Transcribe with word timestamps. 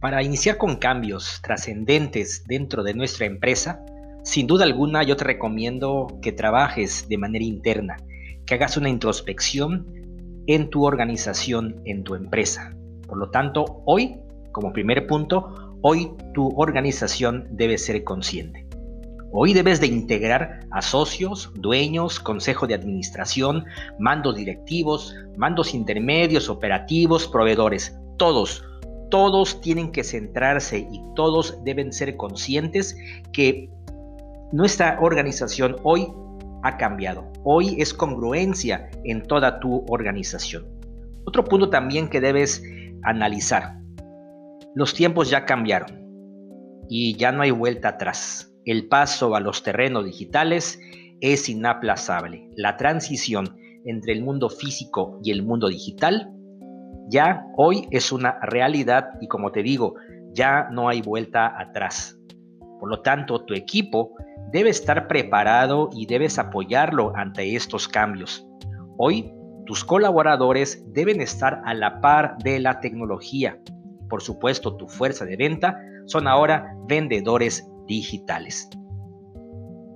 Para 0.00 0.22
iniciar 0.22 0.58
con 0.58 0.76
cambios 0.76 1.40
trascendentes 1.42 2.44
dentro 2.46 2.84
de 2.84 2.94
nuestra 2.94 3.26
empresa, 3.26 3.84
sin 4.22 4.46
duda 4.46 4.64
alguna 4.64 5.02
yo 5.02 5.16
te 5.16 5.24
recomiendo 5.24 6.06
que 6.22 6.30
trabajes 6.30 7.08
de 7.08 7.18
manera 7.18 7.44
interna, 7.44 7.96
que 8.46 8.54
hagas 8.54 8.76
una 8.76 8.90
introspección 8.90 10.44
en 10.46 10.70
tu 10.70 10.84
organización, 10.86 11.82
en 11.84 12.04
tu 12.04 12.14
empresa. 12.14 12.76
Por 13.08 13.18
lo 13.18 13.30
tanto, 13.30 13.82
hoy, 13.86 14.20
como 14.52 14.72
primer 14.72 15.08
punto, 15.08 15.76
hoy 15.82 16.12
tu 16.32 16.48
organización 16.56 17.48
debe 17.50 17.76
ser 17.76 18.04
consciente. 18.04 18.68
Hoy 19.32 19.52
debes 19.52 19.80
de 19.80 19.88
integrar 19.88 20.60
a 20.70 20.80
socios, 20.80 21.50
dueños, 21.56 22.20
consejo 22.20 22.68
de 22.68 22.74
administración, 22.74 23.64
mandos 23.98 24.36
directivos, 24.36 25.12
mandos 25.36 25.74
intermedios, 25.74 26.48
operativos, 26.48 27.26
proveedores, 27.26 27.98
todos 28.16 28.64
todos 29.10 29.60
tienen 29.60 29.92
que 29.92 30.04
centrarse 30.04 30.78
y 30.78 31.02
todos 31.14 31.62
deben 31.64 31.92
ser 31.92 32.16
conscientes 32.16 32.96
que 33.32 33.70
nuestra 34.52 34.98
organización 35.00 35.76
hoy 35.82 36.08
ha 36.62 36.76
cambiado. 36.76 37.30
Hoy 37.44 37.76
es 37.80 37.94
congruencia 37.94 38.90
en 39.04 39.22
toda 39.22 39.60
tu 39.60 39.84
organización. 39.88 40.66
Otro 41.24 41.44
punto 41.44 41.70
también 41.70 42.08
que 42.08 42.20
debes 42.20 42.62
analizar. 43.02 43.78
Los 44.74 44.94
tiempos 44.94 45.30
ya 45.30 45.44
cambiaron 45.44 46.06
y 46.88 47.16
ya 47.16 47.32
no 47.32 47.42
hay 47.42 47.50
vuelta 47.50 47.90
atrás. 47.90 48.52
El 48.64 48.88
paso 48.88 49.34
a 49.34 49.40
los 49.40 49.62
terrenos 49.62 50.04
digitales 50.04 50.80
es 51.20 51.48
inaplazable. 51.48 52.48
La 52.56 52.76
transición 52.76 53.56
entre 53.84 54.12
el 54.12 54.22
mundo 54.22 54.48
físico 54.48 55.18
y 55.22 55.30
el 55.30 55.42
mundo 55.42 55.68
digital 55.68 56.32
ya 57.08 57.46
hoy 57.56 57.88
es 57.90 58.12
una 58.12 58.38
realidad 58.40 59.10
y 59.20 59.28
como 59.28 59.50
te 59.50 59.62
digo, 59.62 59.94
ya 60.32 60.68
no 60.70 60.88
hay 60.88 61.02
vuelta 61.02 61.58
atrás. 61.58 62.18
Por 62.78 62.90
lo 62.90 63.00
tanto, 63.00 63.44
tu 63.44 63.54
equipo 63.54 64.14
debe 64.52 64.70
estar 64.70 65.08
preparado 65.08 65.90
y 65.92 66.06
debes 66.06 66.38
apoyarlo 66.38 67.12
ante 67.16 67.56
estos 67.56 67.88
cambios. 67.88 68.46
Hoy, 68.98 69.32
tus 69.66 69.84
colaboradores 69.84 70.84
deben 70.92 71.20
estar 71.20 71.60
a 71.64 71.74
la 71.74 72.00
par 72.00 72.36
de 72.38 72.58
la 72.60 72.80
tecnología. 72.80 73.58
Por 74.08 74.22
supuesto, 74.22 74.76
tu 74.76 74.88
fuerza 74.88 75.24
de 75.24 75.36
venta 75.36 75.78
son 76.06 76.26
ahora 76.26 76.74
vendedores 76.86 77.68
digitales. 77.86 78.68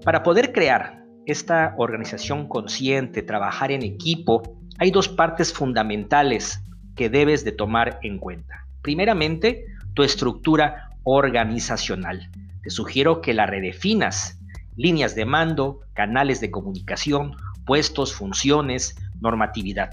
Para 0.05 0.23
poder 0.23 0.53
crear 0.53 1.05
esta 1.25 1.75
organización 1.79 2.49
consciente, 2.49 3.23
trabajar 3.23 3.71
en 3.71 3.83
equipo, 3.83 4.43
hay 4.79 4.91
dos 4.91 5.09
partes 5.09 5.53
fundamentales 5.53 6.63
que 6.97 7.09
debes 7.09 7.45
de 7.45 7.53
tomar 7.53 7.99
en 8.03 8.19
cuenta. 8.19 8.67
Primeramente, 8.83 9.67
tu 9.95 10.03
estructura 10.03 10.91
organizacional. 11.05 12.31
Te 12.63 12.71
sugiero 12.71 13.21
que 13.21 13.35
la 13.35 13.47
redefinas. 13.47 14.39
Líneas 14.77 15.15
de 15.15 15.25
mando, 15.27 15.81
canales 15.93 16.41
de 16.41 16.51
comunicación, 16.51 17.37
puestos, 17.67 18.15
funciones, 18.15 18.97
normatividad. 19.21 19.91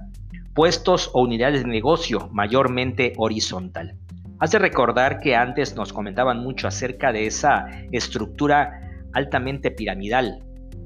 Puestos 0.53 1.09
o 1.13 1.21
unidades 1.21 1.63
de 1.63 1.69
negocio 1.69 2.29
mayormente 2.31 3.13
horizontal. 3.17 3.95
Has 4.39 4.51
de 4.51 4.59
recordar 4.59 5.19
que 5.19 5.35
antes 5.35 5.75
nos 5.75 5.91
comentaban 5.91 6.39
mucho 6.39 6.67
acerca 6.67 7.11
de 7.11 7.27
esa 7.27 7.67
estructura 7.91 9.05
altamente 9.13 9.69
piramidal. 9.69 10.39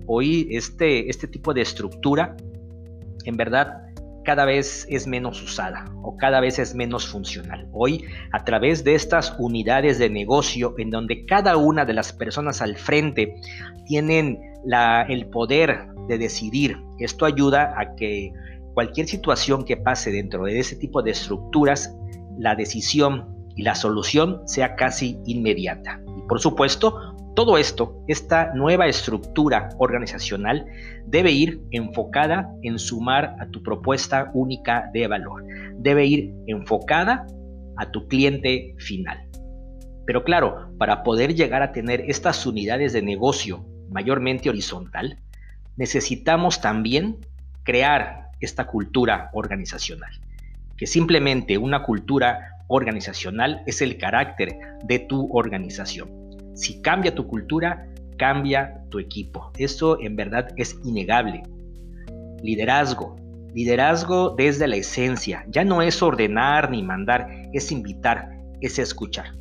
Hoy 0.08 0.48
este, 0.52 1.10
este 1.10 1.28
tipo 1.28 1.54
de 1.54 1.62
estructura 1.62 2.36
en 3.26 3.38
verdad 3.38 3.93
cada 4.24 4.46
vez 4.46 4.86
es 4.90 5.08
menos 5.08 5.42
usada 5.42 5.86
o 6.02 6.18
cada 6.18 6.40
vez 6.40 6.60
es 6.60 6.76
menos 6.76 7.08
funcional. 7.08 7.68
Hoy, 7.72 8.06
a 8.32 8.44
través 8.44 8.84
de 8.84 8.96
estas 8.96 9.36
unidades 9.40 10.00
de 10.00 10.10
negocio 10.10 10.76
en 10.78 10.90
donde 10.90 11.26
cada 11.26 11.58
una 11.58 11.86
de 11.86 11.94
las 11.94 12.14
personas 12.14 12.62
al 12.62 12.78
frente 12.78 13.36
tienen 13.86 14.40
el 15.10 15.28
poder 15.28 15.88
de 16.08 16.18
decidir, 16.18 16.78
esto 17.00 17.26
ayuda 17.26 17.74
a 17.78 17.96
que 17.96 18.32
cualquier 18.74 19.08
situación 19.08 19.66
que 19.66 19.78
pase 19.78 20.12
dentro 20.12 20.46
de 20.46 20.60
ese 20.60 20.76
tipo 20.76 21.02
de 21.02 21.12
estructuras, 21.12 21.96
la 22.38 22.56
decisión 22.56 23.34
y 23.56 23.64
la 23.64 23.76
solución 23.76 24.42
sea 24.48 24.76
casi 24.76 25.20
inmediata. 25.26 26.02
Y 26.18 26.28
por 26.28 26.40
supuesto, 26.40 27.13
todo 27.36 27.58
esto, 27.58 28.04
esta 28.08 28.54
nueva 28.54 28.88
estructura 28.88 29.70
organizacional 29.80 30.68
debe 31.08 31.32
ir 31.32 31.62
enfocada 31.72 32.54
en 32.62 32.78
sumar 32.78 33.36
a 33.40 33.48
tu 33.48 33.64
propuesta 33.64 34.30
única 34.36 34.92
de 34.94 35.08
valor. 35.08 35.44
Debe 35.80 36.06
ir 36.06 36.34
enfocada 36.46 37.26
a 37.78 37.92
tu 37.92 38.08
cliente 38.08 38.76
final. 38.78 39.28
Pero 40.06 40.24
claro, 40.24 40.76
para 40.78 41.02
poder 41.02 41.34
llegar 41.34 41.64
a 41.64 41.72
tener 41.72 42.02
estas 42.08 42.46
unidades 42.46 42.94
de 42.94 43.02
negocio 43.02 43.66
mayormente 43.90 44.50
horizontal, 44.50 45.18
necesitamos 45.76 46.62
también 46.62 47.18
crear 47.64 48.28
esta 48.42 48.68
cultura 48.68 49.32
organizacional. 49.34 50.12
Que 50.78 50.86
simplemente 50.86 51.58
una 51.58 51.82
cultura 51.82 52.60
organizacional 52.68 53.64
es 53.66 53.82
el 53.82 53.98
carácter 53.98 54.56
de 54.84 55.00
tu 55.00 55.36
organización 55.36 56.23
si 56.54 56.82
cambia 56.82 57.16
tu 57.16 57.28
cultura, 57.28 57.88
cambia 58.18 58.84
tu 58.90 59.00
equipo. 59.00 59.52
Esto 59.58 60.00
en 60.00 60.16
verdad 60.16 60.50
es 60.56 60.80
innegable. 60.84 61.44
Liderazgo. 62.42 63.16
Liderazgo 63.54 64.36
desde 64.36 64.68
la 64.68 64.78
esencia. 64.78 65.46
Ya 65.50 65.64
no 65.64 65.82
es 65.82 66.02
ordenar 66.02 66.72
ni 66.72 66.84
mandar, 66.84 67.28
es 67.54 67.72
invitar, 67.72 68.30
es 68.62 68.80
escuchar. 68.80 69.36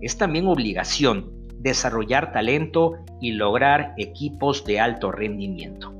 Es 0.00 0.16
también 0.16 0.46
obligación 0.46 1.36
desarrollar 1.58 2.32
talento 2.32 2.94
y 3.20 3.32
lograr 3.32 3.94
equipos 3.96 4.64
de 4.64 4.78
alto 4.78 5.10
rendimiento. 5.10 5.92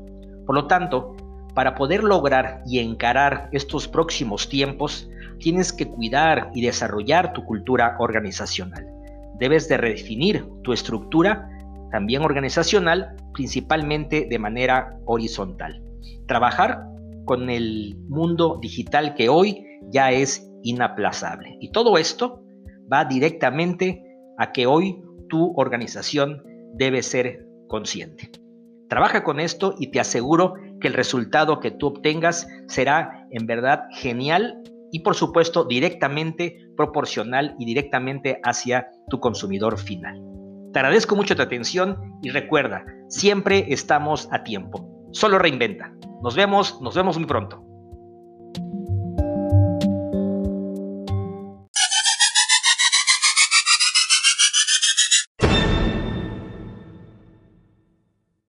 Por 0.46 0.54
lo 0.54 0.66
tanto, 0.66 1.16
para 1.54 1.74
poder 1.74 2.04
lograr 2.04 2.62
y 2.64 2.78
encarar 2.78 3.48
estos 3.50 3.88
próximos 3.88 4.48
tiempos, 4.48 5.10
tienes 5.40 5.72
que 5.72 5.88
cuidar 5.88 6.50
y 6.54 6.62
desarrollar 6.62 7.32
tu 7.32 7.44
cultura 7.44 7.96
organizacional 7.98 8.97
debes 9.38 9.68
de 9.68 9.76
redefinir 9.76 10.44
tu 10.62 10.72
estructura 10.72 11.48
también 11.90 12.22
organizacional, 12.22 13.16
principalmente 13.32 14.26
de 14.28 14.38
manera 14.38 14.98
horizontal. 15.06 15.82
Trabajar 16.26 16.84
con 17.24 17.50
el 17.50 17.96
mundo 18.08 18.58
digital 18.60 19.14
que 19.14 19.28
hoy 19.28 19.64
ya 19.90 20.10
es 20.10 20.50
inaplazable. 20.62 21.56
Y 21.60 21.70
todo 21.72 21.98
esto 21.98 22.42
va 22.92 23.04
directamente 23.04 24.02
a 24.38 24.52
que 24.52 24.66
hoy 24.66 25.00
tu 25.28 25.52
organización 25.56 26.42
debe 26.74 27.02
ser 27.02 27.46
consciente. 27.68 28.30
Trabaja 28.88 29.22
con 29.24 29.40
esto 29.40 29.74
y 29.78 29.90
te 29.90 30.00
aseguro 30.00 30.54
que 30.80 30.88
el 30.88 30.94
resultado 30.94 31.60
que 31.60 31.70
tú 31.70 31.88
obtengas 31.88 32.48
será 32.66 33.26
en 33.30 33.46
verdad 33.46 33.84
genial 33.92 34.62
y 34.92 35.00
por 35.00 35.14
supuesto 35.14 35.64
directamente 35.64 36.56
proporcional 36.76 37.54
y 37.58 37.64
directamente 37.64 38.40
hacia 38.44 38.88
tu 39.08 39.20
consumidor 39.20 39.78
final. 39.78 40.20
Te 40.72 40.78
agradezco 40.78 41.16
mucho 41.16 41.34
tu 41.34 41.42
atención 41.42 41.96
y 42.22 42.30
recuerda, 42.30 42.84
siempre 43.08 43.66
estamos 43.68 44.28
a 44.32 44.42
tiempo. 44.42 44.86
Solo 45.12 45.38
reinventa. 45.38 45.92
Nos 46.22 46.36
vemos, 46.36 46.80
nos 46.82 46.94
vemos 46.94 47.16
muy 47.16 47.26
pronto. 47.26 47.67